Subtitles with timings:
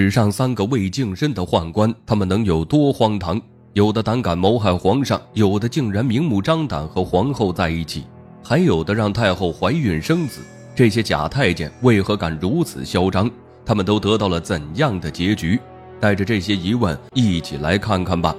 [0.00, 3.42] 史上三个未净身的宦官，他们能有多荒唐？
[3.72, 8.04] 有的胆敢谋害皇上，有的竟然明目张胆和皇后在一起，
[8.40, 10.40] 还有的让太后怀孕生子。
[10.72, 13.28] 这些假太监为何敢如此嚣张？
[13.66, 15.58] 他们都得到了怎样的结局？
[15.98, 18.32] 带着这些疑问，一起来看看吧。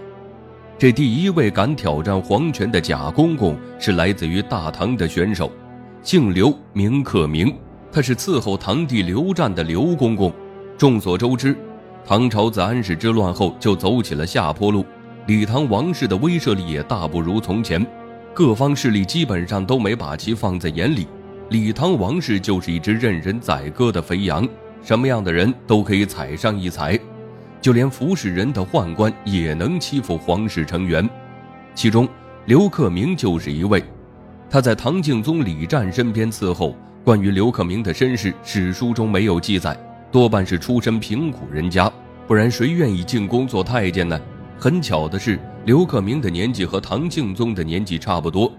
[0.78, 5.52] 这第一位敢挑战皇权的假公公，是来自于大唐的选手，
[6.04, 7.54] 姓刘，名克明，
[7.92, 10.32] 他是伺候堂弟刘湛的刘公公。
[10.80, 11.54] 众所周知，
[12.06, 14.86] 唐朝自安史之乱后就走起了下坡路，
[15.28, 17.86] 李唐王室的威慑力也大不如从前，
[18.34, 21.06] 各方势力基本上都没把其放在眼里。
[21.50, 24.48] 李唐王室就是一只任人宰割的肥羊，
[24.82, 26.98] 什么样的人都可以踩上一踩，
[27.60, 31.10] 就连服侍人的宦官也能欺负皇室成员。
[31.76, 32.08] 其中，
[32.46, 33.84] 刘克明就是一位。
[34.50, 36.74] 他在唐敬宗李湛身边伺候。
[37.04, 39.78] 关于刘克明的身世，史书中没有记载。
[40.12, 41.92] 多半是出身贫苦人家，
[42.28, 44.20] 不然谁愿意进宫做太监呢？
[44.58, 48.52] 很巧的是，刘克明的年纪和唐敬宗的年纪差不多。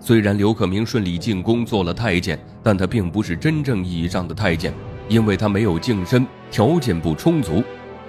[0.00, 4.72] 虽然刘克明顺利进宫做了太监，但他并不是真正意义上的太监，
[5.06, 7.62] 因为他没有净身，条件不充足。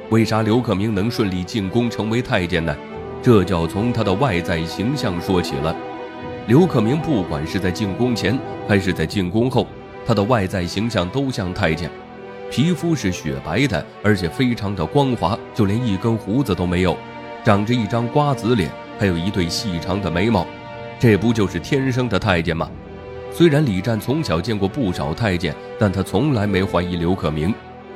[0.09, 2.73] 为啥刘克明能顺利进宫成为太监呢？
[3.21, 5.75] 这就要从他的外在形象说起了。
[6.47, 9.67] 刘克明不管是在进宫前还是在进宫后，
[10.05, 11.89] 他的外在形象都像太监。
[12.51, 16.97] 皮肤是雪白的，而且非常的光滑，就连一根胡子都没有，
[17.43, 20.45] 长着一张瓜子脸，还有一对细长的眉毛，
[20.99, 22.69] 这不就是天生的太监吗？
[23.31, 27.53] 虽然李湛从小见过不少太监，但他从来没怀疑刘克明。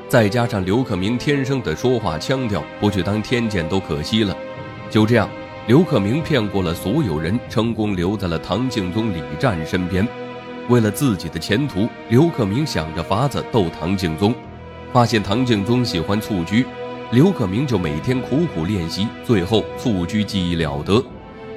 [0.09, 4.36] 再加上刘克明天生的说话腔调，不去当天监都可惜了。
[4.89, 5.30] 就这样，
[5.67, 10.05] 刘克明骗过了所有人，成功留在了唐敬宗李湛身边。
[10.70, 14.34] 为了自己的前途，刘克明想着法子逗唐敬宗，
[14.94, 16.64] 发现唐敬宗喜欢蹴鞠，
[17.11, 21.03] 刘克明就每天苦苦练习，最后蹴鞠技艺了得。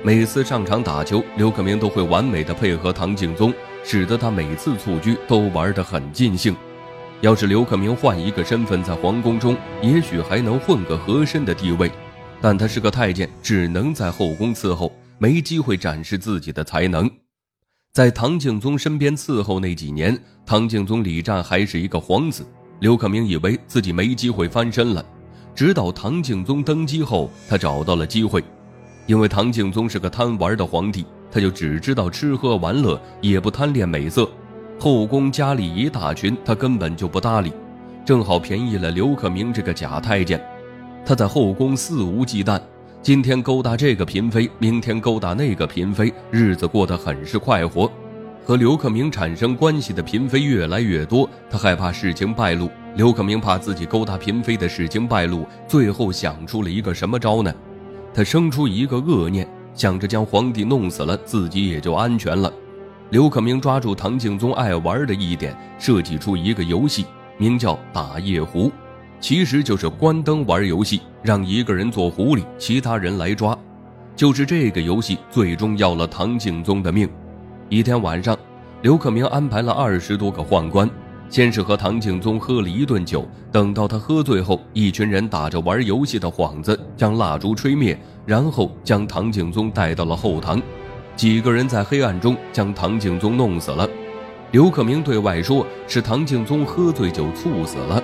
[0.03, 3.53] 每次上场打球，刘克明都会完美的配合唐敬宗，
[3.85, 6.57] 使得他每次蹴鞠都玩得很尽兴。
[7.21, 11.91] 要是刘克明换一个身份在皇宫中，也许还能混个和珅的地位，
[12.41, 17.09] 但他是个太监，只能在后宫伺候，没机会展示自己的才能。
[17.93, 22.43] 在唐敬宗身边伺候那几年，唐敬宗李湛还是一个皇子。
[22.81, 25.05] 刘克明以为自己没机会翻身了，
[25.55, 28.43] 直到唐敬宗登基后，他找到了机会。
[29.07, 34.27] 因为唐敬宗是个贪玩的皇帝，他就只知道吃喝玩乐，也不贪恋美色。
[34.81, 37.53] 后宫佳丽一大群，他根本就不搭理，
[38.07, 40.43] 正好便宜了刘克明这个假太监。
[41.05, 42.59] 他在后宫肆无忌惮。
[43.03, 47.91] 今天勾搭这个嫔妃，明天勾搭那个嫔妃，日子过得很是快活。
[48.45, 52.71] 和刘克明产生关系的嫔妃越来越多，他害怕事情败露。
[52.95, 57.53] 刘克明怕自己勾搭嫔妃的事情败露，最后想出了一个什么招呢？
[58.15, 62.53] 他生出一个恶念，想着将皇帝弄死了，自己也就安全了。
[63.11, 68.71] 刘克明抓住唐敬宗爱玩的一点，设计出一个游戏，名叫打夜壶。
[69.23, 73.57] 其实就是关灯玩游戏，让一个人做狐狸，其他人来抓。
[74.17, 77.09] 就是这个游戏，最终要了唐敬宗的命。
[77.69, 78.37] 一天晚上，
[78.83, 80.91] 刘克明安排了二十多个宦官，
[81.31, 83.25] 先是和唐敬宗喝了一顿酒。
[83.53, 87.97] 等到他喝醉后，一群人打着玩游戏的幌子，将蜡烛吹灭，
[88.27, 90.61] 然后将唐敬宗带到了后堂。
[91.15, 93.89] 几个人在黑暗中将唐敬宗弄死了。
[94.51, 98.03] 刘克明对外说是唐敬宗喝醉酒猝死了。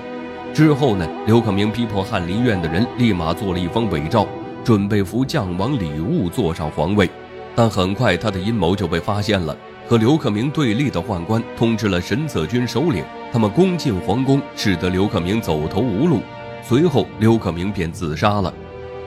[0.59, 1.09] 之后呢？
[1.25, 4.27] 刘克明逼迫翰林院的人立马做了一封伪诏，
[4.65, 7.09] 准备扶将王李务坐上皇位。
[7.55, 9.57] 但很快他的阴谋就被发现了。
[9.87, 16.19] 和刘克明对立的宦官通知了神策军首领，他们攻进皇宫，使得刘克明走投无路。
[16.61, 18.53] 随后刘克明便自杀了。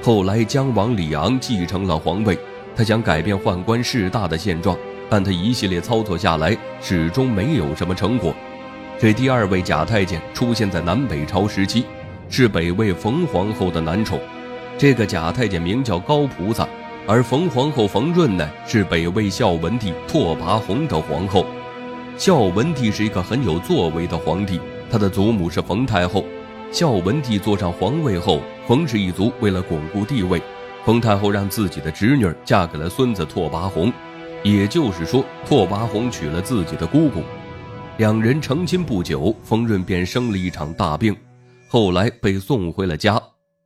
[0.02, 2.40] 后来将王李昂继承了皇位，
[2.78, 4.78] 他想改变宦官势大的现状，
[5.10, 8.34] 但他一系列操作下来，始终没有什么成果。
[9.02, 11.86] 这第二位假太监出现在南北朝时期，
[12.30, 14.20] 是北魏冯皇后的男宠。
[14.78, 16.68] 这个假太监名叫高菩萨，
[17.08, 21.48] 而冯皇后冯润呢，是北魏孝文帝拓跋宏的皇后。
[22.16, 24.62] 孝文帝是一个很有作为的皇帝，
[24.92, 26.24] 他的祖母是冯太后。
[26.72, 30.40] 孝文帝坐上皇位后，冯氏一族为了巩固地位，
[30.86, 33.92] 冯太后让自己的侄女嫁给了孙子拓跋宏，
[34.44, 37.24] 也就是说，拓跋宏娶了自己的姑姑。
[38.02, 41.16] 两人成亲不久，冯润便生了一场大病，
[41.68, 43.22] 后来被送回了家。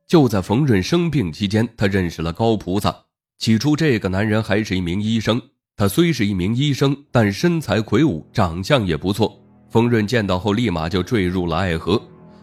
[0.06, 2.94] 就在冯润生病期间，他认识了高菩萨。
[3.38, 5.40] 起初，这个男人还是一名医生。
[5.74, 9.40] 他虽是一名医生，但身材魁梧，长相也不错。
[9.70, 11.98] 冯润见到后，立马就坠入了爱河。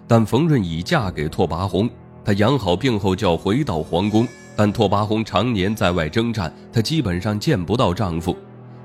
[0.07, 1.88] 但冯润已嫁给拓跋宏，
[2.25, 4.28] 他养好病后就要回到皇宫。
[4.56, 8.36] 但拓跋宏常年在外征战，她基本上见不到丈夫。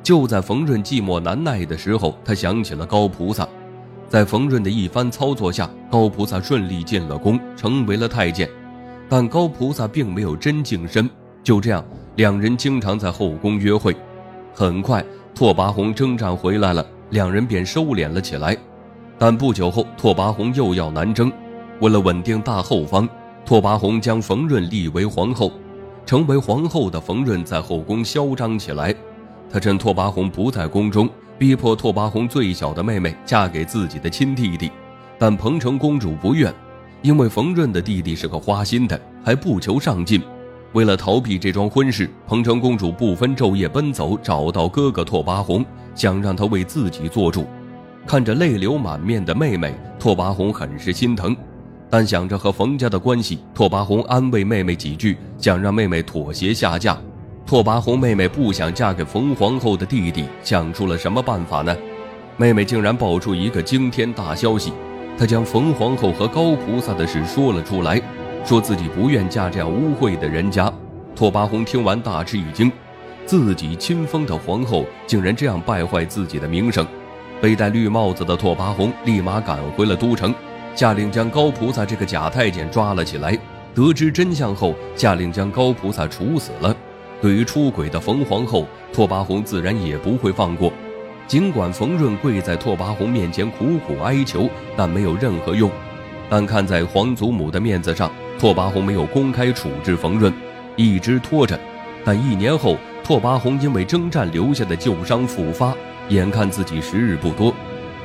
[0.03, 3.47] 就在冯润寂寞难耐的时候，他想起了高菩萨。
[4.09, 8.49] 在冯润的一番操作下，高菩萨顺利进了宫，成为了太监。
[9.09, 11.09] 但高菩萨并没有真净身，
[11.43, 11.85] 就这样，
[12.17, 13.95] 两人经常在后宫约会。
[14.55, 15.05] 很快，
[15.35, 18.57] 拓跋宏征战回来了，两人便收敛了起来。
[19.19, 21.31] 但不久后，拓跋宏又要南征，
[21.81, 23.09] 为了稳定大后方。
[23.45, 25.53] 拓跋宏将冯润立为皇后，
[26.05, 28.95] 成为皇后的冯润在后宫嚣张起来。
[29.51, 31.09] 他趁拓跋宏不在宫中，
[31.39, 34.71] 逼迫拓跋宏最小的妹妹嫁给自己的亲弟弟。
[35.19, 36.53] 但彭城公主不愿，
[37.03, 40.23] 因为冯润的弟弟是个花心的，还不求上进。
[40.75, 45.65] 为了逃避这桩婚事，彭城公主不分昼夜奔走，找到哥哥拓跋宏，
[45.95, 47.47] 想让他为自己做主。
[48.07, 51.35] 看着泪流满面的妹妹，拓跋宏很是心疼。
[51.91, 56.99] 但想着和冯家的关系，拓跋宏安慰妹妹几句，想让妹妹妥协下嫁。
[57.49, 61.75] 拓跋宏妹妹不想嫁给冯皇后的弟弟，想出了什么办法呢？
[62.37, 64.71] 妹妹竟然爆出一个惊天大消息，
[65.17, 67.99] 她将冯皇后和高菩萨的事说了出来，
[68.45, 70.71] 说自己不愿嫁这样污秽的人家。
[71.17, 72.71] 拓跋宏听完大吃一惊，
[73.25, 76.87] 自己亲封的皇后竟然这样败坏自己的名声。
[77.41, 80.35] 被戴绿帽子的拓跋宏立马赶回了都城。
[80.75, 83.35] 下令将高菩萨这个假太监抓了起来。
[83.75, 86.77] 得知真相后，下令将高菩萨处死了。
[87.21, 90.73] 对于出轨的冯皇后，拓跋宏自然也不会放过。
[91.27, 95.71] 尽管冯润跪在拓跋宏面前苦苦哀求，但没有任何用。
[96.31, 100.33] 但看在皇祖母的面子上，拓跋宏没有公开处置冯润，
[100.77, 101.59] 一直拖着。
[102.05, 105.75] 但一年后，拓跋宏因为征战留下的旧伤复发，
[106.09, 107.53] 眼看自己时日不多，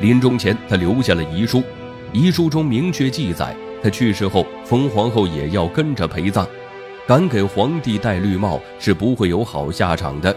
[0.01, 1.63] 临终前他留下了遗书。
[2.11, 6.47] 遗书中明确记载，他去世后，冯皇后也要跟着陪葬。
[7.05, 10.33] 敢给皇帝戴绿帽是不会有好下场的。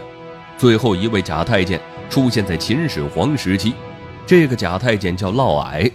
[0.57, 1.79] 最后一位假太监
[2.09, 3.73] 出现在秦始皇时期，
[4.25, 5.89] 这个假太监叫嫪毐，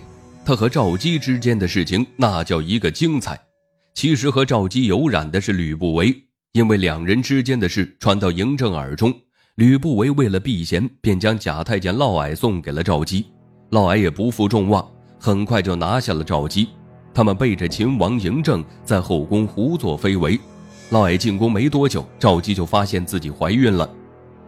[0.47, 3.39] 他和赵姬之间的事情那叫一个精彩。
[3.93, 6.15] 其实和赵姬有染的是吕不韦，
[6.53, 9.13] 因为两人之间的事传到嬴政耳中，
[9.57, 13.27] 吕不韦为了避嫌，便将假太监嫪毐送给了赵姬。
[13.69, 14.87] 嫪毐也不负众望。
[15.19, 16.71] 很快就拿下了赵姬，
[17.15, 20.41] 他们背着秦王嬴政在后宫胡作非为。
[20.93, 23.89] 嫪毐进宫没多久，赵姬就发现自己怀孕了。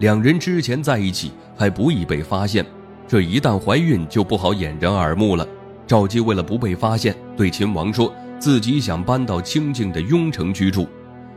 [0.00, 2.62] 两人之前在一起还不易被发现，
[3.08, 5.49] 这一旦怀孕就不好掩人耳目了。
[5.87, 10.87] 赵姬为了不被发现，对秦王说自己想搬到清静的雍城居住。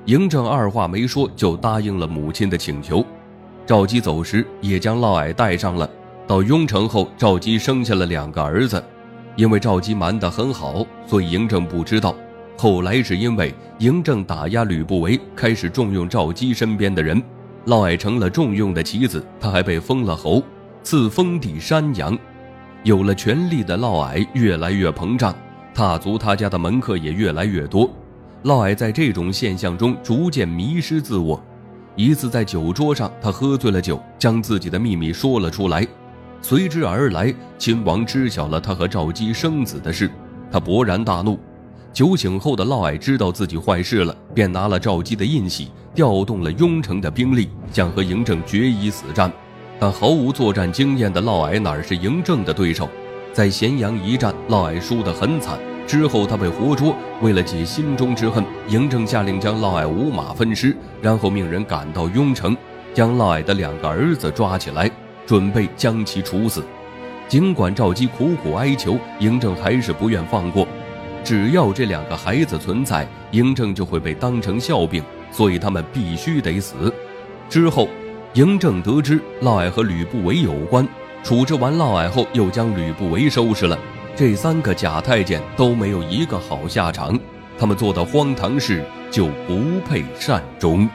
[0.06, 3.01] 嬴政二话没说就答应了母亲的请求。
[3.65, 5.89] 赵姬走时也将嫪毐带上了。
[6.27, 8.83] 到雍城后，赵姬生下了两个儿子。
[9.38, 12.13] 因为赵姬瞒得很好，所以嬴政不知道。
[12.57, 17.21] 后来是因为嬴政打压吕不韦，开始重用赵姬身边的人，
[17.65, 19.24] 嫪毐成了重用的棋子。
[19.39, 20.42] 他还被封了侯，
[20.81, 22.18] 赐封地山阳。
[22.81, 25.36] 有了权力的嫪毐越来越膨胀，
[25.71, 27.88] 踏足他家的门客也越来越多。
[28.42, 31.39] 嫪毐在这种现象中逐渐迷失自我。
[31.95, 35.86] 一次在酒桌上，他喝醉了酒，将自己的秘密说了出来。
[36.42, 40.09] 随之而来，秦王知晓了他和赵姬生子的事，
[40.51, 41.39] 他勃然大怒。
[41.94, 49.31] 酒醒后的嫪毐知道自己坏事了，便拿了赵姬的印玺，调动了雍城的兵力，想和嬴政决一死战。
[49.80, 52.88] 但毫无作战经验的嫪毐哪是嬴政的对手？
[53.33, 56.95] 在咸阳一战，嫪毐输得很惨，之后他被活捉。
[57.21, 62.56] 为了解心中之恨，嬴政下令将嫪毐五马分尸，然后命人赶到雍城，
[62.94, 64.90] 将嫪毐的两个儿子抓起来。
[65.26, 66.64] 准备将其处死，
[67.28, 70.66] 尽管赵姬苦苦哀求，嬴政还是不愿放过。
[71.28, 76.94] 只要这两个孩子存在，嬴政就会被当成笑柄，所以他们必须得死。
[77.50, 77.90] 之后，
[78.34, 80.88] 嬴政得知嫪毐和吕不韦有关，
[81.26, 83.78] 处置完嫪毐后，又将吕不韦收拾了。
[84.16, 87.19] 这三个假太监都没有一个好下场，
[87.60, 88.81] 他们做的荒唐事
[89.12, 90.88] 就不配善终。